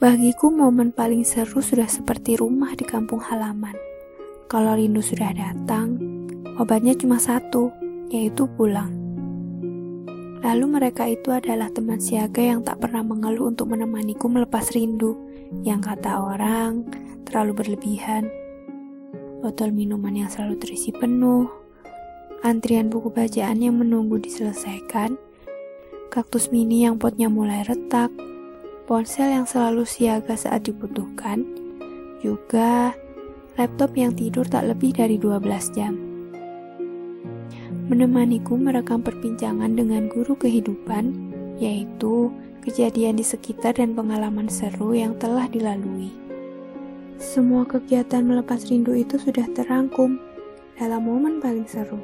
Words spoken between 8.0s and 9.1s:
yaitu pulang.